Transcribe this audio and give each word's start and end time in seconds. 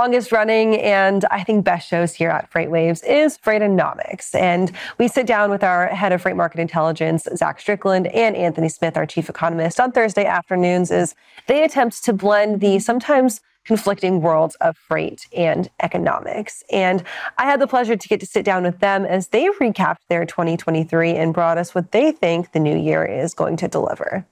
longest 0.00 0.32
running 0.32 0.78
and 0.80 1.26
I 1.30 1.44
think 1.44 1.62
best 1.62 1.86
shows 1.86 2.14
here 2.14 2.30
at 2.30 2.50
FreightWaves 2.50 3.04
is 3.06 3.36
Freightonomics. 3.36 4.34
And 4.34 4.72
we 4.96 5.08
sit 5.08 5.26
down 5.26 5.50
with 5.50 5.62
our 5.62 5.88
head 5.88 6.10
of 6.10 6.22
freight 6.22 6.36
market 6.36 6.58
intelligence, 6.58 7.28
Zach 7.36 7.60
Strickland, 7.60 8.06
and 8.06 8.34
Anthony 8.34 8.70
Smith, 8.70 8.96
our 8.96 9.04
chief 9.04 9.28
economist, 9.28 9.78
on 9.78 9.92
Thursday 9.92 10.24
afternoons 10.24 10.90
as 10.90 11.14
they 11.48 11.64
attempt 11.64 12.02
to 12.04 12.14
blend 12.14 12.62
the 12.62 12.78
sometimes 12.78 13.42
conflicting 13.66 14.22
worlds 14.22 14.54
of 14.62 14.74
freight 14.78 15.26
and 15.36 15.68
economics. 15.82 16.64
And 16.72 17.04
I 17.36 17.44
had 17.44 17.60
the 17.60 17.66
pleasure 17.66 17.94
to 17.94 18.08
get 18.08 18.20
to 18.20 18.26
sit 18.26 18.42
down 18.42 18.62
with 18.62 18.78
them 18.78 19.04
as 19.04 19.28
they 19.28 19.48
recapped 19.60 20.06
their 20.08 20.24
2023 20.24 21.14
and 21.14 21.34
brought 21.34 21.58
us 21.58 21.74
what 21.74 21.92
they 21.92 22.10
think 22.10 22.52
the 22.52 22.58
new 22.58 22.74
year 22.74 23.04
is 23.04 23.34
going 23.34 23.58
to 23.58 23.68
deliver. 23.68 24.24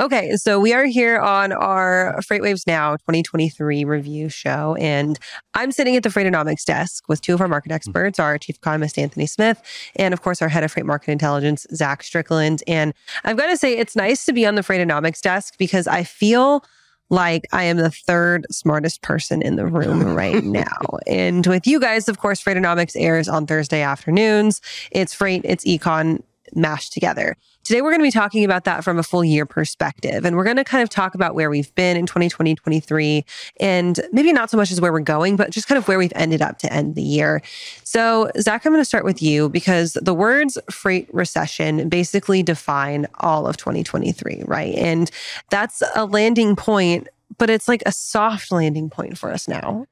Okay, 0.00 0.34
so 0.36 0.58
we 0.58 0.72
are 0.72 0.86
here 0.86 1.18
on 1.18 1.52
our 1.52 2.16
FreightWaves 2.22 2.66
Now 2.66 2.92
2023 2.92 3.84
review 3.84 4.30
show, 4.30 4.74
and 4.80 5.18
I'm 5.52 5.70
sitting 5.70 5.94
at 5.94 6.02
the 6.02 6.08
Freightonomics 6.08 6.64
desk 6.64 7.04
with 7.06 7.20
two 7.20 7.34
of 7.34 7.42
our 7.42 7.48
market 7.48 7.68
mm-hmm. 7.68 7.74
experts, 7.76 8.18
our 8.18 8.38
chief 8.38 8.56
economist 8.56 8.96
Anthony 8.98 9.26
Smith, 9.26 9.60
and 9.96 10.14
of 10.14 10.22
course 10.22 10.40
our 10.40 10.48
head 10.48 10.64
of 10.64 10.72
freight 10.72 10.86
market 10.86 11.10
intelligence 11.10 11.66
Zach 11.74 12.02
Strickland. 12.02 12.62
And 12.66 12.94
I've 13.24 13.36
got 13.36 13.48
to 13.48 13.58
say, 13.58 13.76
it's 13.76 13.94
nice 13.94 14.24
to 14.24 14.32
be 14.32 14.46
on 14.46 14.54
the 14.54 14.62
Freightonomics 14.62 15.20
desk 15.20 15.56
because 15.58 15.86
I 15.86 16.04
feel 16.04 16.64
like 17.10 17.46
I 17.52 17.64
am 17.64 17.76
the 17.76 17.90
third 17.90 18.46
smartest 18.50 19.02
person 19.02 19.42
in 19.42 19.56
the 19.56 19.66
room 19.66 20.02
right 20.16 20.42
now. 20.42 20.98
and 21.06 21.46
with 21.46 21.66
you 21.66 21.78
guys, 21.78 22.08
of 22.08 22.16
course, 22.16 22.42
Freightonomics 22.42 22.94
airs 22.96 23.28
on 23.28 23.46
Thursday 23.46 23.82
afternoons. 23.82 24.62
It's 24.92 25.12
freight, 25.12 25.42
it's 25.44 25.66
econ 25.66 26.22
mashed 26.54 26.94
together. 26.94 27.36
Today, 27.62 27.82
we're 27.82 27.90
going 27.90 28.00
to 28.00 28.04
be 28.04 28.10
talking 28.10 28.44
about 28.44 28.64
that 28.64 28.82
from 28.82 28.98
a 28.98 29.02
full 29.02 29.22
year 29.22 29.44
perspective. 29.44 30.24
And 30.24 30.34
we're 30.34 30.44
going 30.44 30.56
to 30.56 30.64
kind 30.64 30.82
of 30.82 30.88
talk 30.88 31.14
about 31.14 31.34
where 31.34 31.50
we've 31.50 31.72
been 31.74 31.96
in 31.96 32.06
2020, 32.06 32.54
23, 32.54 33.24
and 33.60 34.00
maybe 34.12 34.32
not 34.32 34.50
so 34.50 34.56
much 34.56 34.72
as 34.72 34.80
where 34.80 34.92
we're 34.92 35.00
going, 35.00 35.36
but 35.36 35.50
just 35.50 35.68
kind 35.68 35.76
of 35.76 35.86
where 35.86 35.98
we've 35.98 36.12
ended 36.14 36.40
up 36.40 36.58
to 36.60 36.72
end 36.72 36.94
the 36.94 37.02
year. 37.02 37.42
So, 37.84 38.30
Zach, 38.38 38.64
I'm 38.64 38.72
going 38.72 38.80
to 38.80 38.84
start 38.84 39.04
with 39.04 39.22
you 39.22 39.50
because 39.50 39.92
the 39.92 40.14
words 40.14 40.58
freight 40.70 41.12
recession 41.12 41.88
basically 41.88 42.42
define 42.42 43.06
all 43.20 43.46
of 43.46 43.56
2023, 43.58 44.44
right? 44.46 44.74
And 44.74 45.10
that's 45.50 45.82
a 45.94 46.06
landing 46.06 46.56
point, 46.56 47.08
but 47.36 47.50
it's 47.50 47.68
like 47.68 47.82
a 47.84 47.92
soft 47.92 48.50
landing 48.50 48.88
point 48.88 49.18
for 49.18 49.30
us 49.30 49.46
now. 49.46 49.86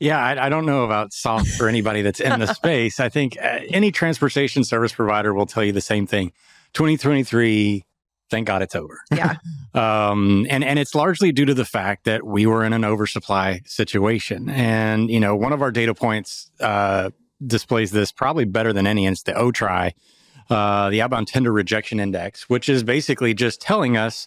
Yeah, 0.00 0.18
I, 0.18 0.46
I, 0.46 0.48
don't 0.48 0.66
know 0.66 0.82
about 0.82 1.12
soft 1.12 1.46
for 1.46 1.68
anybody 1.68 2.02
that's 2.02 2.18
in 2.18 2.40
the 2.40 2.52
space. 2.54 2.98
I 2.98 3.08
think 3.08 3.36
uh, 3.40 3.60
any 3.68 3.92
transportation 3.92 4.64
service 4.64 4.92
provider 4.92 5.32
will 5.32 5.46
tell 5.46 5.62
you 5.62 5.70
the 5.70 5.80
same 5.80 6.08
thing. 6.08 6.32
2023, 6.74 7.84
thank 8.30 8.46
God 8.46 8.62
it's 8.62 8.74
over. 8.74 8.98
Yeah. 9.14 9.36
um, 9.74 10.46
and, 10.50 10.64
and 10.64 10.78
it's 10.78 10.94
largely 10.94 11.32
due 11.32 11.44
to 11.44 11.54
the 11.54 11.64
fact 11.64 12.04
that 12.04 12.26
we 12.26 12.46
were 12.46 12.64
in 12.64 12.72
an 12.72 12.84
oversupply 12.84 13.60
situation. 13.64 14.48
And, 14.50 15.10
you 15.10 15.20
know, 15.20 15.34
one 15.34 15.52
of 15.52 15.62
our 15.62 15.70
data 15.70 15.94
points 15.94 16.50
uh, 16.60 17.10
displays 17.46 17.90
this 17.90 18.12
probably 18.12 18.44
better 18.44 18.72
than 18.72 18.86
any, 18.86 19.06
and 19.06 19.14
it's 19.14 19.22
the 19.22 19.32
OTRI, 19.32 19.92
uh, 20.50 20.90
the 20.90 21.00
outbound 21.00 21.28
tender 21.28 21.52
rejection 21.52 22.00
index, 22.00 22.48
which 22.48 22.68
is 22.68 22.82
basically 22.82 23.34
just 23.34 23.60
telling 23.60 23.96
us 23.96 24.26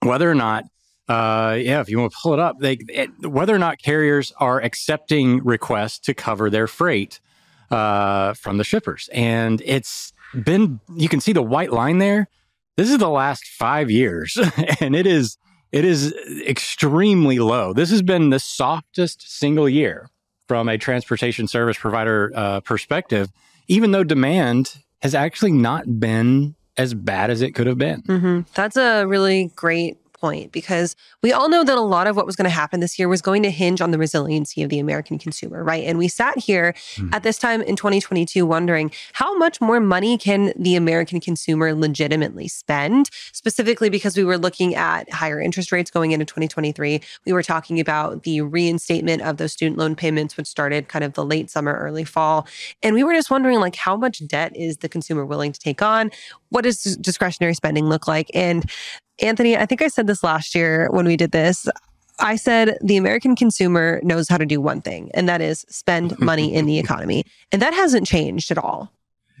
whether 0.00 0.30
or 0.30 0.34
not 0.34 0.64
uh, 1.08 1.58
yeah, 1.60 1.80
if 1.80 1.88
you 1.88 1.98
want 1.98 2.12
to 2.12 2.18
pull 2.22 2.32
it 2.32 2.38
up, 2.38 2.58
they, 2.60 2.78
it, 2.88 3.10
whether 3.26 3.54
or 3.54 3.58
not 3.58 3.78
carriers 3.78 4.32
are 4.38 4.60
accepting 4.62 5.44
requests 5.44 5.98
to 5.98 6.14
cover 6.14 6.48
their 6.48 6.66
freight 6.66 7.20
uh, 7.70 8.34
from 8.34 8.58
the 8.58 8.64
shippers. 8.64 9.10
And 9.12 9.60
it's 9.64 10.12
been 10.32 10.80
you 10.94 11.08
can 11.08 11.20
see 11.20 11.32
the 11.32 11.42
white 11.42 11.72
line 11.72 11.98
there. 11.98 12.28
This 12.76 12.90
is 12.90 12.98
the 12.98 13.08
last 13.08 13.46
five 13.46 13.90
years, 13.90 14.38
and 14.80 14.94
it 14.94 15.06
is 15.06 15.36
it 15.72 15.84
is 15.84 16.14
extremely 16.46 17.38
low. 17.38 17.72
This 17.72 17.90
has 17.90 18.02
been 18.02 18.30
the 18.30 18.38
softest 18.38 19.38
single 19.38 19.68
year 19.68 20.08
from 20.48 20.68
a 20.68 20.76
transportation 20.76 21.48
service 21.48 21.78
provider 21.78 22.30
uh, 22.34 22.60
perspective, 22.60 23.30
even 23.68 23.90
though 23.92 24.04
demand 24.04 24.78
has 25.00 25.14
actually 25.14 25.52
not 25.52 25.98
been 25.98 26.54
as 26.76 26.94
bad 26.94 27.30
as 27.30 27.42
it 27.42 27.54
could 27.54 27.66
have 27.66 27.78
been. 27.78 28.02
Mm-hmm. 28.02 28.40
That's 28.54 28.76
a 28.76 29.04
really 29.04 29.50
great 29.56 29.98
point 30.22 30.52
because 30.52 30.94
we 31.20 31.32
all 31.32 31.48
know 31.48 31.64
that 31.64 31.76
a 31.76 31.82
lot 31.82 32.06
of 32.06 32.16
what 32.16 32.24
was 32.24 32.36
going 32.36 32.44
to 32.44 32.50
happen 32.50 32.78
this 32.78 32.96
year 32.96 33.08
was 33.08 33.20
going 33.20 33.42
to 33.42 33.50
hinge 33.50 33.80
on 33.80 33.90
the 33.90 33.98
resiliency 33.98 34.62
of 34.62 34.70
the 34.70 34.78
American 34.78 35.18
consumer, 35.18 35.64
right? 35.64 35.84
And 35.84 35.98
we 35.98 36.06
sat 36.06 36.38
here 36.38 36.74
mm. 36.94 37.12
at 37.12 37.24
this 37.24 37.38
time 37.38 37.60
in 37.60 37.74
2022 37.74 38.46
wondering 38.46 38.92
how 39.14 39.36
much 39.36 39.60
more 39.60 39.80
money 39.80 40.16
can 40.16 40.52
the 40.56 40.76
American 40.76 41.20
consumer 41.20 41.74
legitimately 41.74 42.46
spend, 42.46 43.10
specifically 43.32 43.90
because 43.90 44.16
we 44.16 44.22
were 44.22 44.38
looking 44.38 44.76
at 44.76 45.12
higher 45.12 45.40
interest 45.40 45.72
rates 45.72 45.90
going 45.90 46.12
into 46.12 46.24
2023. 46.24 47.00
We 47.26 47.32
were 47.32 47.42
talking 47.42 47.80
about 47.80 48.22
the 48.22 48.42
reinstatement 48.42 49.22
of 49.22 49.38
those 49.38 49.52
student 49.52 49.76
loan 49.76 49.96
payments, 49.96 50.36
which 50.36 50.46
started 50.46 50.86
kind 50.86 51.04
of 51.04 51.14
the 51.14 51.24
late 51.24 51.50
summer, 51.50 51.74
early 51.74 52.04
fall. 52.04 52.46
And 52.80 52.94
we 52.94 53.02
were 53.02 53.12
just 53.12 53.30
wondering, 53.30 53.58
like, 53.58 53.74
how 53.74 53.96
much 53.96 54.24
debt 54.28 54.56
is 54.56 54.76
the 54.76 54.88
consumer 54.88 55.26
willing 55.26 55.50
to 55.50 55.58
take 55.58 55.82
on? 55.82 56.12
What 56.50 56.62
does 56.62 56.96
discretionary 56.96 57.54
spending 57.54 57.86
look 57.88 58.06
like? 58.06 58.30
And 58.34 58.70
Anthony, 59.20 59.56
I 59.56 59.66
think 59.66 59.82
I 59.82 59.88
said 59.88 60.06
this 60.06 60.22
last 60.22 60.54
year 60.54 60.88
when 60.90 61.06
we 61.06 61.16
did 61.16 61.32
this. 61.32 61.68
I 62.18 62.36
said 62.36 62.78
the 62.82 62.96
American 62.96 63.34
consumer 63.34 64.00
knows 64.02 64.28
how 64.28 64.38
to 64.38 64.46
do 64.46 64.60
one 64.60 64.80
thing, 64.80 65.10
and 65.14 65.28
that 65.28 65.40
is 65.40 65.64
spend 65.68 66.18
money 66.20 66.54
in 66.54 66.66
the 66.66 66.78
economy. 66.78 67.24
And 67.50 67.60
that 67.62 67.74
hasn't 67.74 68.06
changed 68.06 68.50
at 68.50 68.58
all. 68.58 68.92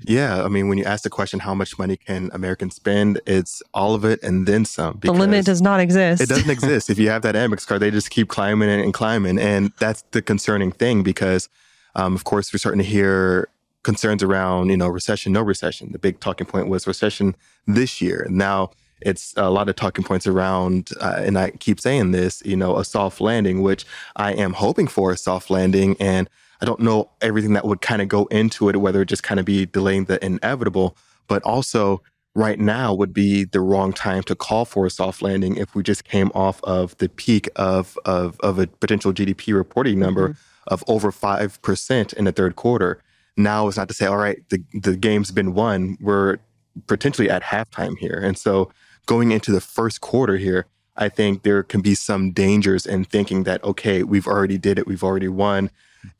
Yeah. 0.04 0.42
I 0.42 0.48
mean, 0.48 0.68
when 0.68 0.78
you 0.78 0.84
ask 0.84 1.04
the 1.04 1.10
question, 1.10 1.40
how 1.40 1.54
much 1.54 1.78
money 1.78 1.96
can 1.96 2.30
Americans 2.32 2.74
spend? 2.74 3.20
It's 3.26 3.62
all 3.72 3.94
of 3.94 4.04
it 4.04 4.20
and 4.22 4.46
then 4.46 4.64
some. 4.64 4.98
The 5.00 5.12
limit 5.12 5.44
does 5.44 5.62
not 5.62 5.78
exist. 5.80 6.20
It 6.20 6.28
doesn't 6.28 6.50
exist. 6.50 6.90
if 6.90 6.98
you 6.98 7.08
have 7.10 7.22
that 7.22 7.34
Amex 7.34 7.66
card, 7.66 7.82
they 7.82 7.90
just 7.90 8.10
keep 8.10 8.28
climbing 8.28 8.68
and 8.68 8.92
climbing. 8.92 9.38
And 9.38 9.72
that's 9.78 10.02
the 10.10 10.20
concerning 10.20 10.72
thing 10.72 11.02
because, 11.02 11.48
um, 11.94 12.14
of 12.14 12.24
course, 12.24 12.52
we're 12.52 12.58
starting 12.58 12.82
to 12.82 12.88
hear 12.88 13.48
concerns 13.82 14.22
around, 14.22 14.70
you 14.70 14.76
know, 14.76 14.88
recession, 14.88 15.32
no 15.32 15.42
recession. 15.42 15.92
The 15.92 15.98
big 15.98 16.20
talking 16.20 16.46
point 16.46 16.68
was 16.68 16.86
recession 16.86 17.36
this 17.66 18.00
year. 18.00 18.26
Now, 18.30 18.70
it's 19.04 19.34
a 19.36 19.50
lot 19.50 19.68
of 19.68 19.76
talking 19.76 20.04
points 20.04 20.26
around, 20.26 20.90
uh, 21.00 21.16
and 21.18 21.38
I 21.38 21.50
keep 21.50 21.80
saying 21.80 22.12
this, 22.12 22.42
you 22.44 22.56
know, 22.56 22.78
a 22.78 22.84
soft 22.84 23.20
landing, 23.20 23.62
which 23.62 23.84
I 24.16 24.32
am 24.32 24.52
hoping 24.52 24.86
for 24.86 25.10
a 25.10 25.16
soft 25.16 25.50
landing. 25.50 25.96
And 26.00 26.28
I 26.60 26.64
don't 26.64 26.80
know 26.80 27.10
everything 27.20 27.54
that 27.54 27.64
would 27.64 27.80
kind 27.80 28.00
of 28.00 28.08
go 28.08 28.26
into 28.26 28.68
it, 28.68 28.76
whether 28.76 29.02
it 29.02 29.08
just 29.08 29.22
kind 29.22 29.40
of 29.40 29.46
be 29.46 29.66
delaying 29.66 30.04
the 30.04 30.24
inevitable, 30.24 30.96
but 31.26 31.42
also 31.42 32.02
right 32.34 32.58
now 32.58 32.94
would 32.94 33.12
be 33.12 33.44
the 33.44 33.60
wrong 33.60 33.92
time 33.92 34.22
to 34.22 34.34
call 34.34 34.64
for 34.64 34.86
a 34.86 34.90
soft 34.90 35.22
landing 35.22 35.56
if 35.56 35.74
we 35.74 35.82
just 35.82 36.04
came 36.04 36.30
off 36.34 36.62
of 36.64 36.96
the 36.98 37.08
peak 37.08 37.48
of 37.56 37.98
of, 38.04 38.38
of 38.40 38.58
a 38.58 38.66
potential 38.66 39.12
GDP 39.12 39.54
reporting 39.54 39.98
number 39.98 40.30
mm-hmm. 40.30 40.38
of 40.68 40.84
over 40.86 41.12
five 41.12 41.60
percent 41.62 42.12
in 42.12 42.24
the 42.24 42.32
third 42.32 42.56
quarter. 42.56 43.02
Now 43.36 43.68
it's 43.68 43.76
not 43.76 43.88
to 43.88 43.94
say, 43.94 44.06
all 44.06 44.16
right, 44.16 44.38
the 44.48 44.62
the 44.72 44.96
game's 44.96 45.30
been 45.30 45.54
won. 45.54 45.98
We're 46.00 46.38
potentially 46.86 47.28
at 47.28 47.42
halftime 47.42 47.98
here, 47.98 48.20
and 48.22 48.38
so 48.38 48.70
going 49.06 49.32
into 49.32 49.52
the 49.52 49.60
first 49.60 50.00
quarter 50.00 50.36
here, 50.36 50.66
I 50.96 51.08
think 51.08 51.42
there 51.42 51.62
can 51.62 51.80
be 51.80 51.94
some 51.94 52.32
dangers 52.32 52.86
in 52.86 53.04
thinking 53.04 53.44
that, 53.44 53.62
okay, 53.64 54.02
we've 54.02 54.26
already 54.26 54.58
did 54.58 54.78
it, 54.78 54.86
we've 54.86 55.04
already 55.04 55.28
won, 55.28 55.70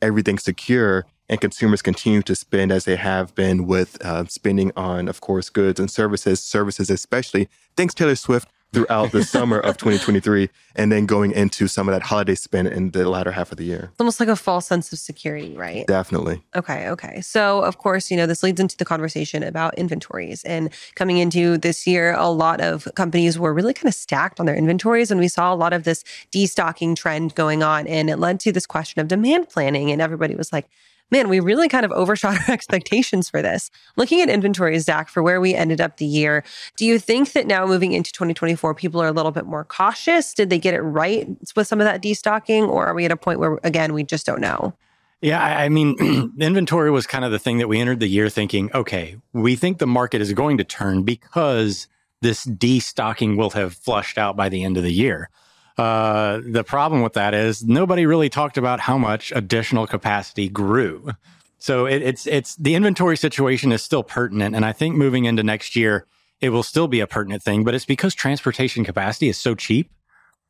everything's 0.00 0.44
secure, 0.44 1.06
and 1.28 1.41
consumers 1.41 1.82
continue 1.82 2.22
to 2.22 2.34
spend 2.34 2.72
as 2.72 2.84
they 2.84 2.97
have 2.97 3.34
been 3.34 3.66
with 3.66 4.03
uh, 4.04 4.26
spending 4.26 4.72
on, 4.76 5.09
of 5.09 5.20
course, 5.20 5.48
goods 5.48 5.78
and 5.81 5.91
services, 5.91 6.41
services 6.43 6.91
especially. 6.91 7.48
Thanks, 7.76 7.94
Taylor 7.94 8.16
Swift, 8.16 8.48
throughout 8.72 9.12
the 9.12 9.22
summer 9.22 9.59
of 9.59 9.77
2023 9.77 10.49
and 10.75 10.91
then 10.91 11.05
going 11.06 11.33
into 11.33 11.69
some 11.69 11.88
of 11.88 11.93
that 11.93 12.03
holiday 12.03 12.34
spend 12.34 12.69
in 12.69 12.91
the 12.91 13.09
latter 13.09 13.31
half 13.31 13.53
of 13.53 13.59
the 13.59 13.65
year. 13.65 13.91
It's 13.93 14.00
almost 14.00 14.19
like 14.19 14.28
a 14.28 14.37
false 14.37 14.66
sense 14.66 14.93
of 14.93 14.99
security, 14.99 15.56
right? 15.56 15.87
Definitely. 15.87 16.43
Okay, 16.56 16.88
okay. 16.88 17.21
So, 17.21 17.62
of 17.62 17.78
course, 17.78 18.11
you 18.11 18.16
know, 18.16 18.27
this 18.27 18.43
leads 18.43 18.61
into 18.61 18.76
the 18.76 18.85
conversation 18.85 19.43
about 19.43 19.75
inventories. 19.75 20.43
And 20.44 20.70
coming 20.94 21.19
into 21.19 21.58
this 21.58 21.87
year, 21.87 22.14
a 22.14 22.29
lot 22.29 22.61
of 22.61 22.88
companies 22.94 23.38
were 23.38 23.52
really 23.52 23.75
kind 23.75 23.88
of 23.88 23.94
stacked 23.94 24.41
on 24.41 24.47
their 24.47 24.56
inventories. 24.56 25.11
And 25.11 25.20
we 25.20 25.29
saw 25.29 25.52
a 25.52 25.56
lot 25.56 25.73
of 25.73 25.85
this 25.85 26.02
destocking 26.32 26.97
trend 26.97 27.35
going 27.35 27.62
on. 27.62 27.87
And 27.87 28.08
it 28.08 28.17
led 28.17 28.41
to 28.41 28.52
this 28.52 28.67
question 28.67 29.00
of 29.00 29.08
demand 29.08 29.50
planning. 29.50 29.91
And 29.91 30.00
everybody 30.00 30.35
was 30.35 30.52
like, 30.52 30.67
man, 31.10 31.28
we 31.28 31.40
really 31.40 31.69
kind 31.69 31.84
of 31.84 31.93
overshot 31.93 32.37
our 32.37 32.44
expectations 32.54 33.28
for 33.28 33.43
this. 33.43 33.70
Looking 33.96 34.20
at 34.20 34.28
inventories, 34.28 34.84
Zach, 34.84 35.08
for 35.08 35.22
where 35.22 35.40
we 35.40 35.54
ended 35.54 35.81
up 35.81 35.99
the 35.99 36.06
year, 36.06 36.44
do 36.76 36.87
you 36.87 36.99
think 36.99 37.32
that 37.32 37.46
now 37.46 37.66
moving 37.66 37.93
into 37.93 38.12
2024, 38.12 38.75
people 38.75 39.00
are 39.02 39.08
a 39.08 39.12
little 39.12 39.32
bit 39.32 39.46
more 39.46 39.64
cautious? 39.64 40.34
Did 40.34 40.50
they 40.50 40.58
get 40.58 40.75
it 40.75 40.81
right 40.81 41.28
with 41.54 41.66
some 41.66 41.81
of 41.81 41.84
that 41.84 42.02
destocking? 42.02 42.69
Or 42.69 42.87
are 42.87 42.94
we 42.94 43.04
at 43.04 43.12
a 43.12 43.16
point 43.16 43.38
where, 43.38 43.58
again, 43.62 43.93
we 43.93 44.04
just 44.04 44.26
don't 44.26 44.40
know? 44.40 44.75
Yeah, 45.20 45.40
I 45.40 45.69
mean, 45.69 45.96
inventory 46.40 46.90
was 46.90 47.06
kind 47.06 47.25
of 47.25 47.31
the 47.31 47.38
thing 47.38 47.58
that 47.58 47.69
we 47.69 47.81
entered 47.81 48.00
the 48.00 48.08
year 48.08 48.28
thinking, 48.28 48.70
okay, 48.75 49.16
we 49.32 49.54
think 49.54 49.78
the 49.78 49.87
market 49.87 50.20
is 50.20 50.32
going 50.32 50.58
to 50.58 50.64
turn 50.64 51.04
because 51.04 51.87
this 52.22 52.44
destocking 52.44 53.37
will 53.37 53.50
have 53.50 53.75
flushed 53.75 54.19
out 54.19 54.37
by 54.37 54.49
the 54.49 54.64
end 54.64 54.76
of 54.76 54.82
the 54.82 54.93
year. 54.93 55.31
Uh, 55.79 56.41
the 56.45 56.65
problem 56.65 57.03
with 57.03 57.15
that 57.15 57.35
is 57.35 57.65
nobody 57.65 58.07
really 58.07 58.29
talked 58.29 58.59
about 58.59 58.81
how 58.81 58.99
much 58.99 59.33
additional 59.35 59.87
capacity 59.87 60.49
grew. 60.49 61.11
So 61.59 61.87
it, 61.87 62.03
it's 62.03 62.27
it's 62.27 62.57
the 62.57 62.75
inventory 62.75 63.17
situation 63.17 63.73
is 63.73 63.83
still 63.83 64.03
pertinent, 64.03 64.55
and 64.57 64.65
I 64.65 64.73
think 64.73 64.97
moving 64.97 65.25
into 65.25 65.43
next 65.43 65.77
year, 65.77 66.07
it 66.41 66.51
will 66.51 66.65
still 66.65 66.89
be 66.89 67.01
a 67.01 67.07
pertinent 67.07 67.43
thing. 67.43 67.65
But 67.65 67.75
it's 67.75 67.85
because 67.85 68.15
transportation 68.15 68.85
capacity 68.85 69.29
is 69.29 69.39
so 69.39 69.55
cheap 69.55 69.91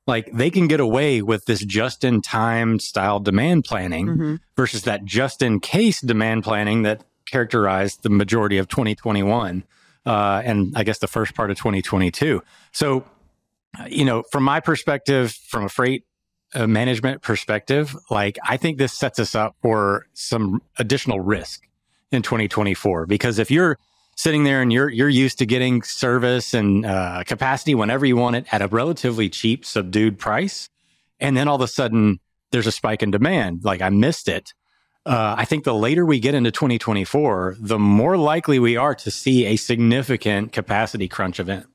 like 0.06 0.30
they 0.32 0.50
can 0.50 0.66
get 0.66 0.80
away 0.80 1.22
with 1.22 1.44
this 1.44 1.64
just 1.64 2.04
in 2.04 2.20
time 2.20 2.78
style 2.78 3.20
demand 3.20 3.64
planning 3.64 4.06
mm-hmm. 4.06 4.36
versus 4.56 4.82
that 4.82 5.04
just 5.04 5.42
in 5.42 5.60
case 5.60 6.00
demand 6.00 6.42
planning 6.44 6.82
that 6.82 7.04
characterized 7.26 8.02
the 8.02 8.10
majority 8.10 8.58
of 8.58 8.68
2021 8.68 9.64
uh, 10.04 10.42
and 10.44 10.72
I 10.76 10.82
guess 10.82 10.98
the 10.98 11.06
first 11.06 11.34
part 11.34 11.50
of 11.50 11.56
2022. 11.56 12.42
So, 12.72 13.04
you 13.88 14.04
know, 14.04 14.22
from 14.30 14.44
my 14.44 14.60
perspective, 14.60 15.32
from 15.32 15.64
a 15.64 15.68
freight 15.68 16.04
uh, 16.54 16.66
management 16.66 17.22
perspective, 17.22 17.96
like 18.10 18.38
I 18.46 18.56
think 18.56 18.78
this 18.78 18.92
sets 18.92 19.18
us 19.18 19.34
up 19.34 19.56
for 19.62 20.06
some 20.12 20.62
additional 20.78 21.20
risk 21.20 21.62
in 22.10 22.22
2024 22.22 23.06
because 23.06 23.38
if 23.38 23.50
you're 23.50 23.78
sitting 24.16 24.44
there 24.44 24.60
and 24.60 24.72
you're 24.72 24.90
you're 24.90 25.08
used 25.08 25.38
to 25.38 25.46
getting 25.46 25.82
service 25.82 26.52
and 26.52 26.84
uh, 26.84 27.22
capacity 27.26 27.74
whenever 27.74 28.04
you 28.04 28.16
want 28.16 28.36
it 28.36 28.46
at 28.52 28.60
a 28.60 28.68
relatively 28.68 29.28
cheap, 29.28 29.64
subdued 29.64 30.18
price, 30.18 30.68
and 31.18 31.36
then 31.36 31.48
all 31.48 31.56
of 31.56 31.62
a 31.62 31.68
sudden 31.68 32.20
there's 32.50 32.66
a 32.66 32.72
spike 32.72 33.02
in 33.02 33.10
demand. 33.10 33.64
Like 33.64 33.80
I 33.80 33.88
missed 33.88 34.28
it. 34.28 34.52
Uh, 35.04 35.34
I 35.36 35.44
think 35.44 35.64
the 35.64 35.74
later 35.74 36.06
we 36.06 36.20
get 36.20 36.34
into 36.34 36.52
2024, 36.52 37.56
the 37.58 37.78
more 37.78 38.16
likely 38.16 38.60
we 38.60 38.76
are 38.76 38.94
to 38.94 39.10
see 39.10 39.46
a 39.46 39.56
significant 39.56 40.52
capacity 40.52 41.08
crunch 41.08 41.40
event. 41.40 41.66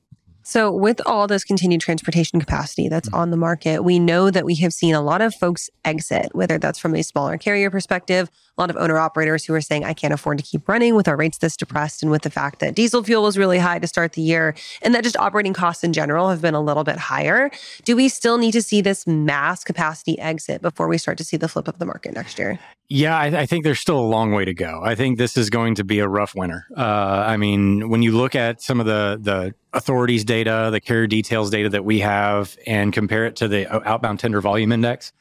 So, 0.48 0.72
with 0.72 1.02
all 1.04 1.26
this 1.26 1.44
continued 1.44 1.82
transportation 1.82 2.40
capacity 2.40 2.88
that's 2.88 3.10
on 3.10 3.30
the 3.30 3.36
market, 3.36 3.84
we 3.84 3.98
know 3.98 4.30
that 4.30 4.46
we 4.46 4.54
have 4.54 4.72
seen 4.72 4.94
a 4.94 5.02
lot 5.02 5.20
of 5.20 5.34
folks 5.34 5.68
exit, 5.84 6.34
whether 6.34 6.56
that's 6.56 6.78
from 6.78 6.94
a 6.94 7.02
smaller 7.02 7.36
carrier 7.36 7.70
perspective, 7.70 8.30
a 8.56 8.60
lot 8.62 8.70
of 8.70 8.76
owner 8.78 8.96
operators 8.96 9.44
who 9.44 9.52
are 9.52 9.60
saying, 9.60 9.84
I 9.84 9.92
can't 9.92 10.14
afford 10.14 10.38
to 10.38 10.44
keep 10.44 10.66
running 10.66 10.94
with 10.94 11.06
our 11.06 11.18
rates 11.18 11.36
this 11.36 11.54
depressed, 11.54 12.02
and 12.02 12.10
with 12.10 12.22
the 12.22 12.30
fact 12.30 12.60
that 12.60 12.74
diesel 12.74 13.02
fuel 13.02 13.24
was 13.24 13.36
really 13.36 13.58
high 13.58 13.78
to 13.78 13.86
start 13.86 14.14
the 14.14 14.22
year, 14.22 14.54
and 14.80 14.94
that 14.94 15.04
just 15.04 15.18
operating 15.18 15.52
costs 15.52 15.84
in 15.84 15.92
general 15.92 16.30
have 16.30 16.40
been 16.40 16.54
a 16.54 16.62
little 16.62 16.82
bit 16.82 16.96
higher. 16.96 17.50
Do 17.84 17.94
we 17.94 18.08
still 18.08 18.38
need 18.38 18.52
to 18.52 18.62
see 18.62 18.80
this 18.80 19.06
mass 19.06 19.64
capacity 19.64 20.18
exit 20.18 20.62
before 20.62 20.88
we 20.88 20.96
start 20.96 21.18
to 21.18 21.24
see 21.24 21.36
the 21.36 21.48
flip 21.48 21.68
of 21.68 21.78
the 21.78 21.84
market 21.84 22.14
next 22.14 22.38
year? 22.38 22.58
Yeah, 22.90 23.18
I, 23.18 23.40
I, 23.40 23.46
think 23.46 23.64
there's 23.64 23.80
still 23.80 23.98
a 23.98 24.00
long 24.00 24.32
way 24.32 24.46
to 24.46 24.54
go. 24.54 24.80
I 24.82 24.94
think 24.94 25.18
this 25.18 25.36
is 25.36 25.50
going 25.50 25.74
to 25.74 25.84
be 25.84 25.98
a 25.98 26.08
rough 26.08 26.34
winter. 26.34 26.64
Uh, 26.74 26.80
I 26.80 27.36
mean, 27.36 27.90
when 27.90 28.00
you 28.00 28.12
look 28.12 28.34
at 28.34 28.62
some 28.62 28.80
of 28.80 28.86
the 28.86 29.18
the 29.20 29.54
authorities 29.74 30.24
data, 30.24 30.37
the 30.44 30.80
carrier 30.80 31.06
details 31.06 31.50
data 31.50 31.68
that 31.68 31.84
we 31.84 32.00
have, 32.00 32.56
and 32.66 32.92
compare 32.92 33.26
it 33.26 33.36
to 33.36 33.48
the 33.48 33.70
outbound 33.88 34.20
tender 34.20 34.40
volume 34.40 34.72
index, 34.72 35.12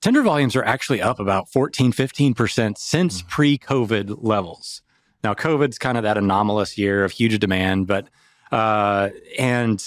tender 0.00 0.22
volumes 0.22 0.56
are 0.56 0.64
actually 0.64 1.00
up 1.02 1.20
about 1.20 1.50
14, 1.50 1.92
15% 1.92 2.78
since 2.78 3.22
mm. 3.22 3.28
pre 3.28 3.58
COVID 3.58 4.18
levels. 4.22 4.82
Now, 5.24 5.34
COVID's 5.34 5.78
kind 5.78 5.96
of 5.96 6.04
that 6.04 6.16
anomalous 6.16 6.78
year 6.78 7.04
of 7.04 7.12
huge 7.12 7.38
demand, 7.38 7.86
but, 7.86 8.08
uh, 8.52 9.10
and 9.38 9.82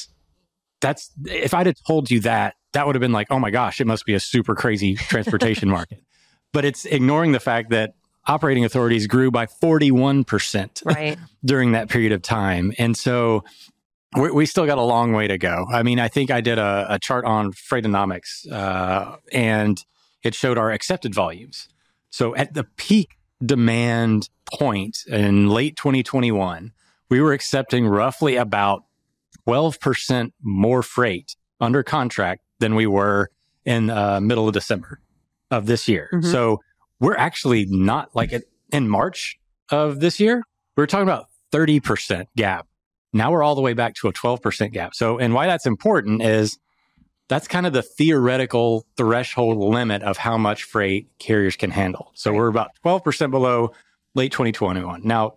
that's, 0.81 1.11
if 1.25 1.53
I'd 1.53 1.67
have 1.67 1.77
told 1.87 2.11
you 2.11 2.19
that, 2.21 2.55
that 2.73 2.85
would 2.85 2.95
have 2.95 3.01
been 3.01 3.11
like, 3.11 3.27
oh 3.29 3.39
my 3.39 3.51
gosh, 3.51 3.79
it 3.79 3.87
must 3.87 4.05
be 4.05 4.13
a 4.13 4.19
super 4.19 4.55
crazy 4.55 4.95
transportation 4.95 5.69
market 5.69 6.03
but 6.53 6.65
it's 6.65 6.85
ignoring 6.85 7.31
the 7.31 7.39
fact 7.39 7.69
that 7.69 7.93
operating 8.27 8.65
authorities 8.65 9.07
grew 9.07 9.31
by 9.31 9.45
41% 9.45 10.85
right. 10.85 11.17
during 11.45 11.71
that 11.71 11.89
period 11.89 12.11
of 12.11 12.21
time. 12.21 12.71
And 12.77 12.95
so 12.95 13.43
we, 14.15 14.31
we, 14.31 14.45
still 14.45 14.65
got 14.65 14.77
a 14.77 14.83
long 14.83 15.13
way 15.13 15.27
to 15.27 15.37
go. 15.37 15.67
I 15.71 15.83
mean, 15.83 15.99
I 15.99 16.07
think 16.07 16.31
I 16.31 16.41
did 16.41 16.57
a, 16.57 16.85
a 16.89 16.99
chart 16.99 17.25
on 17.25 17.53
Freightonomics 17.53 18.51
uh, 18.51 19.17
and 19.31 19.83
it 20.23 20.35
showed 20.35 20.57
our 20.57 20.71
accepted 20.71 21.13
volumes. 21.13 21.67
So 22.09 22.35
at 22.35 22.53
the 22.53 22.65
peak 22.75 23.17
demand 23.43 24.29
point 24.53 24.99
in 25.07 25.49
late 25.49 25.75
2021, 25.77 26.71
we 27.09 27.21
were 27.21 27.33
accepting 27.33 27.87
roughly 27.87 28.35
about 28.35 28.83
12% 29.47 30.31
more 30.41 30.83
freight 30.83 31.35
under 31.59 31.83
contract 31.83 32.41
than 32.59 32.75
we 32.75 32.87
were 32.87 33.29
in 33.65 33.89
uh, 33.89 34.19
middle 34.19 34.47
of 34.47 34.53
December 34.53 34.99
of 35.49 35.65
this 35.65 35.87
year. 35.87 36.09
Mm-hmm. 36.13 36.31
So 36.31 36.61
we're 36.99 37.17
actually 37.17 37.65
not 37.65 38.15
like 38.15 38.33
in 38.71 38.87
March 38.87 39.39
of 39.69 39.99
this 39.99 40.19
year, 40.19 40.43
we 40.75 40.83
are 40.83 40.87
talking 40.87 41.03
about 41.03 41.27
30% 41.51 42.25
gap. 42.35 42.67
Now 43.13 43.31
we're 43.31 43.43
all 43.43 43.55
the 43.55 43.61
way 43.61 43.73
back 43.73 43.95
to 43.95 44.07
a 44.07 44.13
12% 44.13 44.71
gap. 44.71 44.95
So, 44.95 45.17
and 45.17 45.33
why 45.33 45.47
that's 45.47 45.65
important 45.65 46.21
is 46.21 46.57
that's 47.27 47.47
kind 47.47 47.65
of 47.65 47.73
the 47.73 47.81
theoretical 47.81 48.85
threshold 48.97 49.57
limit 49.57 50.03
of 50.03 50.17
how 50.17 50.37
much 50.37 50.63
freight 50.63 51.07
carriers 51.19 51.55
can 51.55 51.71
handle. 51.71 52.11
So 52.13 52.33
we're 52.33 52.47
about 52.47 52.71
12% 52.85 53.31
below 53.31 53.71
late 54.15 54.31
2021. 54.31 55.01
Now, 55.03 55.35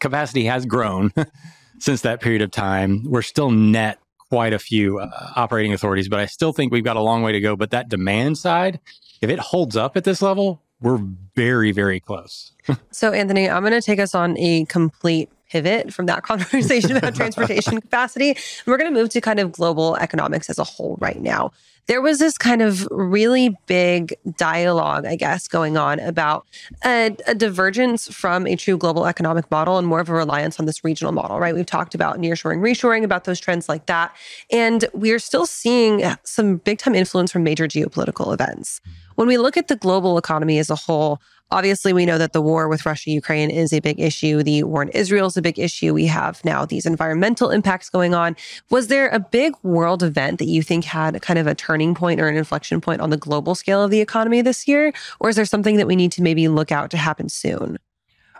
capacity 0.00 0.44
has 0.46 0.66
grown 0.66 1.12
since 1.78 2.00
that 2.02 2.20
period 2.20 2.42
of 2.42 2.50
time. 2.50 3.04
We're 3.04 3.22
still 3.22 3.50
net 3.50 3.98
quite 4.28 4.52
a 4.52 4.58
few 4.58 4.98
uh, 4.98 5.08
operating 5.36 5.72
authorities, 5.72 6.08
but 6.08 6.18
I 6.18 6.26
still 6.26 6.52
think 6.52 6.72
we've 6.72 6.84
got 6.84 6.96
a 6.96 7.00
long 7.00 7.22
way 7.22 7.32
to 7.32 7.40
go. 7.40 7.54
But 7.54 7.70
that 7.70 7.88
demand 7.88 8.38
side 8.38 8.80
if 9.24 9.30
it 9.30 9.38
holds 9.38 9.76
up 9.76 9.96
at 9.96 10.04
this 10.04 10.20
level, 10.20 10.62
we're 10.80 11.00
very, 11.34 11.72
very 11.72 11.98
close. 11.98 12.52
so, 12.90 13.12
Anthony, 13.12 13.48
I'm 13.48 13.62
going 13.62 13.72
to 13.72 13.80
take 13.80 13.98
us 13.98 14.14
on 14.14 14.36
a 14.38 14.66
complete 14.66 15.30
pivot 15.54 15.94
from 15.94 16.06
that 16.06 16.22
conversation 16.30 16.96
about 16.96 17.14
transportation 17.14 17.80
capacity. 17.80 18.36
We're 18.66 18.76
going 18.76 18.92
to 18.92 19.00
move 19.00 19.10
to 19.10 19.20
kind 19.20 19.38
of 19.38 19.52
global 19.52 19.96
economics 19.96 20.50
as 20.50 20.58
a 20.58 20.64
whole 20.64 20.96
right 21.00 21.20
now. 21.20 21.52
There 21.86 22.00
was 22.00 22.18
this 22.18 22.38
kind 22.38 22.62
of 22.62 22.88
really 22.90 23.56
big 23.66 24.14
dialogue, 24.38 25.04
I 25.04 25.16
guess, 25.16 25.46
going 25.46 25.76
on 25.76 26.00
about 26.00 26.46
a, 26.82 27.14
a, 27.26 27.34
divergence 27.34 28.08
from 28.08 28.46
a 28.46 28.56
true 28.56 28.78
global 28.78 29.06
economic 29.06 29.50
model 29.50 29.76
and 29.76 29.86
more 29.86 30.00
of 30.00 30.08
a 30.08 30.14
reliance 30.14 30.58
on 30.58 30.64
this 30.64 30.82
regional 30.82 31.12
model, 31.12 31.38
right? 31.38 31.54
We've 31.54 31.66
talked 31.66 31.94
about 31.94 32.18
nearshoring, 32.18 32.60
reshoring, 32.60 33.04
about 33.04 33.24
those 33.24 33.38
trends 33.38 33.68
like 33.68 33.84
that. 33.84 34.16
And 34.50 34.86
we're 34.94 35.18
still 35.18 35.44
seeing 35.44 36.02
some 36.24 36.56
big 36.56 36.78
time 36.78 36.94
influence 36.94 37.30
from 37.30 37.44
major 37.44 37.68
geopolitical 37.68 38.32
events. 38.32 38.80
Hmm. 38.82 38.90
When 39.16 39.28
we 39.28 39.36
look 39.36 39.56
at 39.56 39.68
the 39.68 39.76
global 39.76 40.18
economy 40.18 40.58
as 40.58 40.70
a 40.70 40.76
whole, 40.76 41.20
obviously 41.50 41.92
we 41.92 42.06
know 42.06 42.18
that 42.18 42.32
the 42.32 42.42
war 42.42 42.68
with 42.68 42.84
Russia 42.84 43.10
Ukraine 43.10 43.50
is 43.50 43.72
a 43.72 43.80
big 43.80 44.00
issue. 44.00 44.42
The 44.42 44.64
war 44.64 44.82
in 44.82 44.88
Israel 44.90 45.26
is 45.26 45.36
a 45.36 45.42
big 45.42 45.58
issue. 45.58 45.94
We 45.94 46.06
have 46.06 46.44
now 46.44 46.64
these 46.64 46.86
environmental 46.86 47.50
impacts 47.50 47.88
going 47.88 48.14
on. 48.14 48.36
Was 48.70 48.88
there 48.88 49.08
a 49.08 49.20
big 49.20 49.54
world 49.62 50.02
event 50.02 50.38
that 50.38 50.48
you 50.48 50.62
think 50.62 50.84
had 50.84 51.20
kind 51.22 51.38
of 51.38 51.46
a 51.46 51.54
turning 51.54 51.94
point 51.94 52.20
or 52.20 52.28
an 52.28 52.36
inflection 52.36 52.80
point 52.80 53.00
on 53.00 53.10
the 53.10 53.16
global 53.16 53.54
scale 53.54 53.82
of 53.82 53.90
the 53.90 54.00
economy 54.00 54.42
this 54.42 54.66
year? 54.66 54.92
Or 55.20 55.28
is 55.28 55.36
there 55.36 55.44
something 55.44 55.76
that 55.76 55.86
we 55.86 55.96
need 55.96 56.12
to 56.12 56.22
maybe 56.22 56.48
look 56.48 56.72
out 56.72 56.90
to 56.90 56.96
happen 56.96 57.28
soon? 57.28 57.78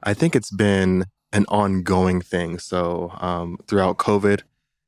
I 0.03 0.15
think 0.15 0.37
it's 0.37 0.51
been 0.51 1.07
an 1.33 1.47
ongoing 1.49 2.21
thing. 2.21 2.59
So 2.59 3.13
um, 3.21 3.59
throughout 3.67 3.99
COVID, 3.99 4.43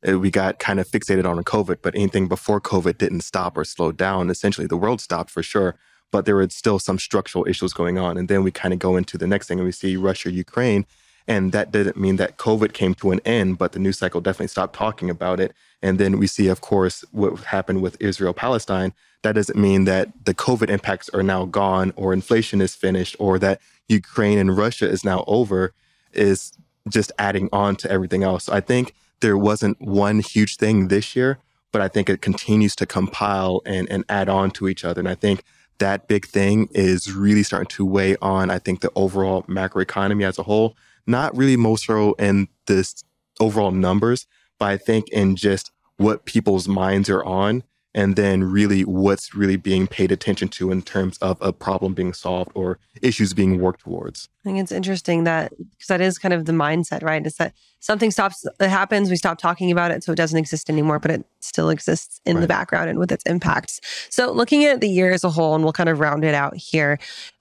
uh, 0.07 0.19
we 0.19 0.31
got 0.31 0.59
kind 0.59 0.79
of 0.79 0.89
fixated 0.89 1.25
on 1.25 1.43
COVID, 1.43 1.79
but 1.83 1.95
anything 1.95 2.29
before 2.29 2.61
COVID 2.61 2.99
didn't 2.99 3.23
stop 3.23 3.57
or 3.57 3.65
slow 3.65 3.93
down. 3.93 4.31
Essentially, 4.31 4.67
the 4.67 4.77
world 4.77 5.01
stopped 5.01 5.31
for 5.31 5.43
sure, 5.43 5.77
but 6.11 6.25
there 6.25 6.37
were 6.37 6.49
still 6.51 6.79
some 6.79 6.99
structural 6.99 7.47
issues 7.49 7.73
going 7.73 7.99
on. 7.99 8.17
And 8.17 8.29
then 8.29 8.43
we 8.43 8.51
kind 8.51 8.73
of 8.73 8.81
go 8.81 8.97
into 8.97 9.19
the 9.19 9.27
next 9.27 9.49
thing 9.49 9.59
and 9.59 9.67
we 9.67 9.73
see 9.73 9.97
Russia, 9.97 10.31
Ukraine. 10.31 10.87
And 11.29 11.53
that 11.53 11.73
didn't 11.73 11.97
mean 11.97 12.17
that 12.17 12.39
COVID 12.39 12.73
came 12.73 12.95
to 12.97 13.11
an 13.11 13.21
end, 13.25 13.59
but 13.59 13.73
the 13.73 13.81
news 13.81 13.99
cycle 13.99 14.21
definitely 14.21 14.49
stopped 14.49 14.77
talking 14.77 15.11
about 15.11 15.41
it. 15.41 15.53
And 15.83 15.99
then 15.99 16.19
we 16.19 16.27
see, 16.27 16.47
of 16.49 16.61
course, 16.61 17.05
what 17.11 17.41
happened 17.41 17.83
with 17.83 17.97
Israel 18.01 18.33
Palestine. 18.33 18.93
That 19.23 19.35
doesn't 19.35 19.59
mean 19.59 19.85
that 19.85 20.25
the 20.25 20.35
COVID 20.35 20.71
impacts 20.71 21.09
are 21.09 21.23
now 21.23 21.45
gone 21.47 21.93
or 21.97 22.13
inflation 22.13 22.61
is 22.61 22.77
finished 22.77 23.17
or 23.19 23.39
that 23.41 23.61
Ukraine 23.89 24.39
and 24.39 24.57
Russia 24.57 24.89
is 24.89 25.05
now 25.05 25.25
over, 25.27 25.73
is 26.13 26.53
just 26.89 27.11
adding 27.19 27.49
on 27.53 27.75
to 27.77 27.91
everything 27.91 28.23
else. 28.23 28.45
So 28.45 28.53
I 28.53 28.61
think 28.61 28.95
there 29.21 29.37
wasn't 29.37 29.81
one 29.81 30.21
huge 30.21 30.57
thing 30.57 30.89
this 30.89 31.17
year, 31.17 31.39
but 31.73 31.83
I 31.83 31.89
think 31.89 32.09
it 32.09 32.23
continues 32.23 32.77
to 32.77 32.87
compile 32.87 33.63
and, 33.67 33.89
and 33.91 34.05
add 34.09 34.29
on 34.29 34.51
to 34.53 34.69
each 34.69 34.85
other. 34.85 35.01
And 35.01 35.09
I 35.09 35.15
think 35.15 35.43
that 35.79 36.09
big 36.09 36.27
thing 36.27 36.69
is 36.73 37.13
really 37.13 37.43
starting 37.43 37.69
to 37.69 37.85
weigh 37.85 38.17
on, 38.23 38.51
I 38.51 38.59
think, 38.59 38.81
the 38.81 38.91
overall 38.95 39.43
macroeconomy 39.45 40.25
as 40.25 40.39
a 40.39 40.43
whole. 40.43 40.77
Not 41.07 41.37
really 41.37 41.57
most 41.57 41.85
so 41.85 42.15
in 42.15 42.49
this 42.67 43.05
overall 43.41 43.71
numbers, 43.71 44.27
but 44.59 44.67
I 44.67 44.77
think 44.77 45.09
in 45.11 45.37
just 45.37 45.71
what 45.97 46.25
people's 46.25 46.69
minds 46.69 47.09
are 47.09 47.25
on 47.25 47.63
and 47.97 48.15
then 48.15 48.45
really 48.45 48.83
what's 48.83 49.35
really 49.35 49.57
being 49.57 49.87
paid 49.87 50.13
attention 50.13 50.49
to 50.49 50.71
in 50.71 50.83
terms 50.83 51.17
of 51.19 51.39
a 51.41 51.51
problem 51.51 51.95
being 51.95 52.13
solved 52.13 52.53
or 52.55 52.79
issues 53.01 53.33
being 53.33 53.59
worked 53.59 53.81
towards. 53.81 54.29
I 54.45 54.45
think 54.45 54.59
it's 54.59 54.71
interesting 54.71 55.25
that 55.25 55.51
because 55.57 55.89
that 55.89 56.03
is 56.03 56.19
kind 56.19 56.35
of 56.35 56.45
the 56.45 56.53
mindset, 56.53 57.03
right? 57.03 57.27
Is 57.27 57.37
that 57.37 57.55
something 57.81 58.11
stops, 58.11 58.47
it 58.61 58.69
happens, 58.69 59.09
we 59.09 59.17
stop 59.17 59.39
talking 59.39 59.73
about 59.73 59.91
it, 59.91 60.05
so 60.05 60.13
it 60.13 60.17
doesn't 60.17 60.39
exist 60.39 60.69
anymore, 60.69 60.99
but 60.99 61.11
it 61.11 61.25
still 61.41 61.71
exists 61.71 62.21
in 62.27 62.37
right. 62.37 62.43
the 62.43 62.47
background 62.47 62.91
and 62.91 62.99
with 62.99 63.11
its 63.11 63.25
impacts. 63.25 63.81
So, 64.11 64.31
looking 64.31 64.67
at 64.67 64.83
the 64.83 64.89
year 64.89 65.11
as 65.13 65.25
a 65.25 65.31
whole, 65.31 65.55
and 65.55 65.65
we'll 65.65 65.73
kind 65.73 65.89
of 65.89 65.99
round 65.99 66.23
it 66.23 66.35
out 66.35 66.55
here 66.55 66.99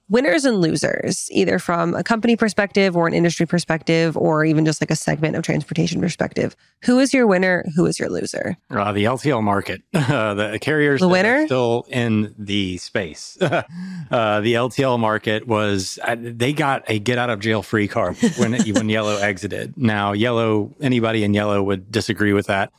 winners 0.08 0.44
and 0.44 0.60
losers, 0.60 1.28
either 1.30 1.58
from 1.58 1.94
a 1.94 2.02
company 2.02 2.36
perspective 2.36 2.96
or 2.96 3.06
an 3.06 3.14
industry 3.14 3.46
perspective, 3.46 4.16
or 4.16 4.44
even 4.44 4.64
just 4.64 4.80
like 4.80 4.90
a 4.90 4.96
segment 4.96 5.36
of 5.36 5.42
transportation 5.42 6.00
perspective. 6.00 6.56
Who 6.84 6.98
is 6.98 7.12
your 7.12 7.26
winner? 7.26 7.64
Who 7.74 7.86
is 7.86 7.98
your 7.98 8.08
loser? 8.08 8.56
Uh, 8.70 8.92
the 8.92 9.04
LTL 9.04 9.42
market, 9.42 9.82
uh, 9.94 10.34
the 10.34 10.58
carriers, 10.60 11.00
the 11.00 11.08
winner, 11.08 11.46
still 11.46 11.86
in 11.88 12.34
the 12.38 12.76
space. 12.78 13.36
uh, 13.40 13.62
the 14.10 14.54
LTL 14.54 14.98
market 14.98 15.46
was 15.46 15.98
uh, 16.02 16.16
they 16.18 16.52
got 16.52 16.84
a 16.88 16.98
get 16.98 17.18
out 17.18 17.30
of 17.30 17.40
jail 17.40 17.62
free 17.62 17.88
card 17.88 18.16
when 18.38 18.52
when 18.74 18.88
Yellow 18.88 19.16
exited. 19.16 19.76
Now, 19.76 20.12
Yellow, 20.12 20.74
anybody 20.80 21.24
in 21.24 21.34
Yellow 21.34 21.62
would 21.62 21.90
disagree 21.90 22.32
with 22.32 22.46
that 22.46 22.72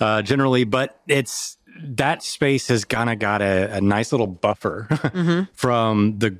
uh, 0.00 0.22
generally, 0.22 0.64
but 0.64 1.00
it's 1.08 1.56
that 1.80 2.22
space 2.22 2.68
has 2.68 2.84
kind 2.84 3.10
of 3.10 3.18
got 3.18 3.40
a, 3.42 3.76
a, 3.76 3.80
nice 3.80 4.12
little 4.12 4.26
buffer 4.26 4.88
mm-hmm. 4.90 5.42
from 5.54 6.18
the 6.18 6.36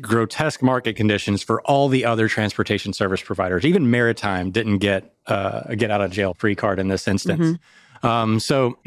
grotesque 0.00 0.62
market 0.62 0.94
conditions 0.94 1.42
for 1.42 1.62
all 1.62 1.88
the 1.88 2.04
other 2.04 2.28
transportation 2.28 2.92
service 2.92 3.22
providers. 3.22 3.64
Even 3.64 3.90
Maritime 3.90 4.50
didn't 4.50 4.78
get 4.78 5.14
uh, 5.26 5.62
a 5.66 5.76
get 5.76 5.90
out 5.90 6.00
of 6.00 6.10
jail 6.10 6.34
free 6.34 6.54
card 6.54 6.78
in 6.78 6.88
this 6.88 7.08
instance. 7.08 7.58
Mm-hmm. 8.02 8.06
Um, 8.06 8.40
so 8.40 8.78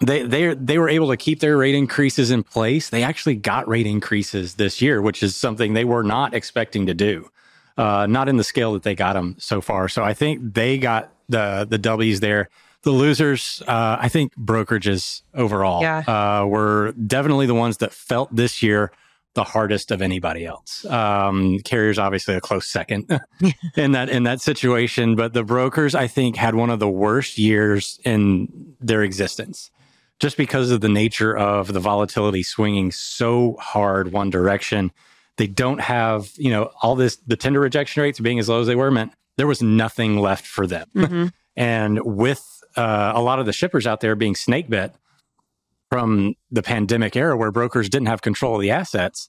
they 0.00 0.22
they 0.22 0.54
they 0.54 0.78
were 0.78 0.88
able 0.88 1.08
to 1.08 1.16
keep 1.16 1.40
their 1.40 1.56
rate 1.56 1.74
increases 1.74 2.30
in 2.30 2.44
place. 2.44 2.90
They 2.90 3.02
actually 3.02 3.34
got 3.34 3.66
rate 3.66 3.86
increases 3.86 4.54
this 4.54 4.80
year, 4.80 5.02
which 5.02 5.22
is 5.22 5.34
something 5.34 5.74
they 5.74 5.84
were 5.84 6.04
not 6.04 6.34
expecting 6.34 6.86
to 6.86 6.94
do. 6.94 7.28
Uh, 7.76 8.06
not 8.06 8.28
in 8.28 8.36
the 8.36 8.44
scale 8.44 8.72
that 8.72 8.84
they 8.84 8.94
got 8.94 9.12
them 9.12 9.36
so 9.38 9.60
far. 9.60 9.88
So 9.88 10.02
I 10.02 10.14
think 10.14 10.54
they 10.54 10.78
got 10.78 11.12
the 11.28 11.66
the 11.68 11.78
W's 11.78 12.20
there. 12.20 12.48
The 12.82 12.92
losers, 12.92 13.64
uh, 13.66 13.96
I 13.98 14.08
think 14.08 14.32
brokerages 14.36 15.22
overall 15.34 15.82
yeah. 15.82 16.04
uh, 16.06 16.46
were 16.46 16.92
definitely 16.92 17.46
the 17.46 17.54
ones 17.54 17.78
that 17.78 17.92
felt 17.92 18.34
this 18.34 18.62
year 18.62 18.92
the 19.36 19.44
hardest 19.44 19.92
of 19.92 20.02
anybody 20.02 20.44
else. 20.44 20.84
Um, 20.86 21.60
carriers 21.60 21.98
obviously 21.98 22.34
a 22.34 22.40
close 22.40 22.66
second 22.66 23.20
in 23.76 23.92
that 23.92 24.08
in 24.08 24.24
that 24.24 24.40
situation, 24.40 25.14
but 25.14 25.34
the 25.34 25.44
brokers 25.44 25.94
I 25.94 26.08
think 26.08 26.36
had 26.36 26.56
one 26.56 26.70
of 26.70 26.80
the 26.80 26.88
worst 26.88 27.38
years 27.38 28.00
in 28.04 28.74
their 28.80 29.02
existence, 29.02 29.70
just 30.18 30.36
because 30.36 30.70
of 30.70 30.80
the 30.80 30.88
nature 30.88 31.36
of 31.36 31.72
the 31.72 31.80
volatility 31.80 32.42
swinging 32.42 32.90
so 32.90 33.56
hard 33.60 34.10
one 34.10 34.30
direction. 34.30 34.90
They 35.36 35.46
don't 35.46 35.82
have 35.82 36.32
you 36.36 36.50
know 36.50 36.70
all 36.82 36.96
this 36.96 37.16
the 37.26 37.36
tender 37.36 37.60
rejection 37.60 38.02
rates 38.02 38.18
being 38.18 38.38
as 38.38 38.48
low 38.48 38.62
as 38.62 38.66
they 38.66 38.74
were 38.74 38.90
meant 38.90 39.12
there 39.36 39.46
was 39.46 39.62
nothing 39.62 40.18
left 40.18 40.46
for 40.46 40.66
them, 40.66 40.88
mm-hmm. 40.96 41.26
and 41.56 42.00
with 42.02 42.42
uh, 42.74 43.12
a 43.14 43.20
lot 43.20 43.38
of 43.38 43.44
the 43.44 43.52
shippers 43.52 43.86
out 43.86 44.00
there 44.00 44.16
being 44.16 44.34
snake 44.34 44.70
bit 44.70 44.94
from 45.90 46.34
the 46.50 46.62
pandemic 46.62 47.16
era 47.16 47.36
where 47.36 47.50
brokers 47.50 47.88
didn't 47.88 48.08
have 48.08 48.22
control 48.22 48.56
of 48.56 48.60
the 48.60 48.70
assets. 48.70 49.28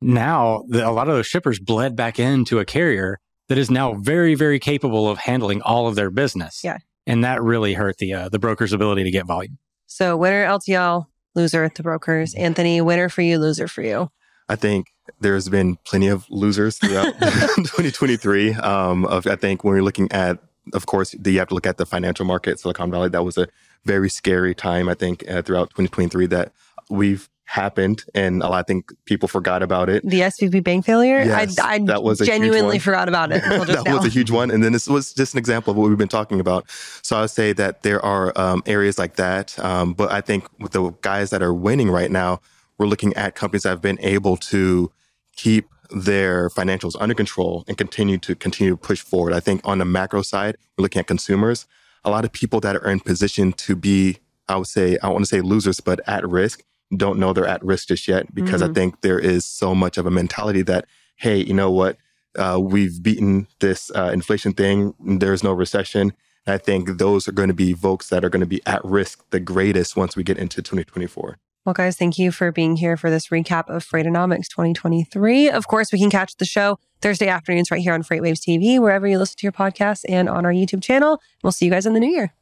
Now, 0.00 0.64
the, 0.68 0.86
a 0.86 0.90
lot 0.90 1.08
of 1.08 1.14
those 1.14 1.26
shippers 1.26 1.58
bled 1.58 1.96
back 1.96 2.18
into 2.18 2.58
a 2.58 2.64
carrier 2.64 3.18
that 3.48 3.58
is 3.58 3.70
now 3.70 3.94
very, 3.94 4.34
very 4.34 4.58
capable 4.58 5.08
of 5.08 5.18
handling 5.18 5.62
all 5.62 5.86
of 5.88 5.94
their 5.94 6.10
business. 6.10 6.62
Yeah. 6.62 6.78
And 7.06 7.24
that 7.24 7.42
really 7.42 7.74
hurt 7.74 7.98
the 7.98 8.12
uh, 8.12 8.28
the 8.28 8.38
broker's 8.38 8.72
ability 8.72 9.04
to 9.04 9.10
get 9.10 9.26
volume. 9.26 9.58
So 9.86 10.16
winner 10.16 10.44
LTL, 10.44 11.06
loser 11.34 11.70
the 11.74 11.82
brokers. 11.82 12.34
Anthony, 12.34 12.80
winner 12.80 13.08
for 13.08 13.22
you, 13.22 13.38
loser 13.38 13.68
for 13.68 13.82
you. 13.82 14.10
I 14.48 14.56
think 14.56 14.88
there's 15.20 15.48
been 15.48 15.76
plenty 15.84 16.08
of 16.08 16.26
losers 16.30 16.78
throughout 16.78 17.14
2023. 17.20 18.54
Um, 18.54 19.04
of 19.04 19.26
I 19.26 19.36
think 19.36 19.62
when 19.62 19.74
we're 19.74 19.82
looking 19.82 20.10
at, 20.10 20.38
of 20.72 20.86
course, 20.86 21.14
you 21.24 21.38
have 21.38 21.48
to 21.48 21.54
look 21.54 21.66
at 21.66 21.78
the 21.78 21.86
financial 21.86 22.24
market, 22.24 22.60
Silicon 22.60 22.90
Valley. 22.90 23.08
That 23.08 23.24
was 23.24 23.38
a 23.38 23.48
very 23.84 24.08
scary 24.08 24.54
time, 24.54 24.88
I 24.88 24.94
think, 24.94 25.28
uh, 25.28 25.42
throughout 25.42 25.70
2023 25.70 26.26
that 26.26 26.52
we've 26.90 27.28
happened 27.46 28.04
and 28.12 28.42
a 28.42 28.48
lot 28.48 28.58
I 28.58 28.62
think 28.64 28.92
people 29.04 29.28
forgot 29.28 29.62
about 29.62 29.88
it. 29.88 30.02
The 30.04 30.20
SVB 30.20 30.64
bank 30.64 30.84
failure? 30.84 31.22
Yes, 31.22 31.58
I, 31.58 31.74
I 31.74 31.78
that 31.84 32.02
was 32.02 32.18
genuinely 32.18 32.80
forgot 32.80 33.08
about 33.08 33.30
it. 33.30 33.42
that 33.48 33.84
now. 33.84 33.96
was 33.96 34.04
a 34.04 34.08
huge 34.08 34.32
one. 34.32 34.50
And 34.50 34.64
then 34.64 34.72
this 34.72 34.88
was 34.88 35.12
just 35.14 35.34
an 35.34 35.38
example 35.38 35.70
of 35.70 35.76
what 35.76 35.88
we've 35.88 35.96
been 35.96 36.08
talking 36.08 36.40
about. 36.40 36.68
So 37.02 37.16
I 37.16 37.20
would 37.22 37.30
say 37.30 37.52
that 37.52 37.82
there 37.82 38.04
are 38.04 38.32
um, 38.36 38.62
areas 38.66 38.98
like 38.98 39.14
that. 39.16 39.56
Um, 39.60 39.94
but 39.94 40.10
I 40.10 40.20
think 40.20 40.48
with 40.58 40.72
the 40.72 40.90
guys 41.02 41.30
that 41.30 41.40
are 41.40 41.54
winning 41.54 41.88
right 41.88 42.10
now, 42.10 42.40
we're 42.78 42.86
looking 42.86 43.14
at 43.14 43.36
companies 43.36 43.62
that 43.62 43.70
have 43.70 43.82
been 43.82 44.00
able 44.00 44.36
to 44.38 44.90
keep 45.36 45.68
their 45.90 46.48
financials 46.50 46.94
under 46.98 47.14
control 47.14 47.64
and 47.68 47.76
continue 47.76 48.18
to 48.18 48.34
continue 48.34 48.72
to 48.72 48.76
push 48.76 49.00
forward. 49.00 49.32
I 49.32 49.40
think 49.40 49.60
on 49.64 49.78
the 49.78 49.84
macro 49.84 50.22
side, 50.22 50.56
we're 50.76 50.82
looking 50.82 51.00
at 51.00 51.06
consumers 51.06 51.66
a 52.06 52.10
lot 52.10 52.24
of 52.24 52.32
people 52.32 52.60
that 52.60 52.76
are 52.76 52.88
in 52.88 53.00
position 53.00 53.52
to 53.52 53.74
be, 53.74 54.18
I 54.48 54.56
would 54.56 54.68
say, 54.68 54.96
I 55.02 55.08
want 55.08 55.24
to 55.24 55.28
say 55.28 55.40
losers, 55.40 55.80
but 55.80 56.00
at 56.06 56.26
risk, 56.26 56.62
don't 56.96 57.18
know 57.18 57.32
they're 57.32 57.46
at 57.46 57.64
risk 57.64 57.88
just 57.88 58.06
yet 58.06 58.32
because 58.32 58.62
mm-hmm. 58.62 58.70
I 58.70 58.74
think 58.74 59.00
there 59.00 59.18
is 59.18 59.44
so 59.44 59.74
much 59.74 59.98
of 59.98 60.06
a 60.06 60.10
mentality 60.10 60.62
that, 60.62 60.86
hey, 61.16 61.38
you 61.38 61.52
know 61.52 61.70
what? 61.70 61.98
Uh, 62.38 62.60
we've 62.62 63.02
beaten 63.02 63.48
this 63.58 63.90
uh, 63.94 64.10
inflation 64.12 64.52
thing. 64.52 64.94
There's 65.00 65.42
no 65.42 65.52
recession. 65.52 66.12
And 66.46 66.54
I 66.54 66.58
think 66.58 66.98
those 66.98 67.26
are 67.26 67.32
going 67.32 67.48
to 67.48 67.54
be 67.54 67.74
folks 67.74 68.08
that 68.10 68.24
are 68.24 68.30
going 68.30 68.40
to 68.40 68.46
be 68.46 68.60
at 68.66 68.84
risk 68.84 69.28
the 69.30 69.40
greatest 69.40 69.96
once 69.96 70.14
we 70.14 70.22
get 70.22 70.38
into 70.38 70.62
2024. 70.62 71.38
Well, 71.66 71.74
guys, 71.74 71.96
thank 71.96 72.16
you 72.16 72.30
for 72.30 72.52
being 72.52 72.76
here 72.76 72.96
for 72.96 73.10
this 73.10 73.26
recap 73.26 73.68
of 73.68 73.84
Freightonomics 73.84 74.46
2023. 74.46 75.50
Of 75.50 75.66
course, 75.66 75.90
we 75.92 75.98
can 75.98 76.10
catch 76.10 76.36
the 76.36 76.44
show 76.44 76.78
Thursday 77.00 77.26
afternoons 77.26 77.72
right 77.72 77.80
here 77.80 77.92
on 77.92 78.04
FreightWaves 78.04 78.38
TV, 78.38 78.78
wherever 78.78 79.04
you 79.04 79.18
listen 79.18 79.36
to 79.38 79.42
your 79.42 79.52
podcasts 79.52 80.04
and 80.08 80.28
on 80.28 80.46
our 80.46 80.52
YouTube 80.52 80.80
channel. 80.80 81.20
We'll 81.42 81.50
see 81.50 81.64
you 81.64 81.72
guys 81.72 81.84
in 81.84 81.92
the 81.92 81.98
new 81.98 82.08
year. 82.08 82.32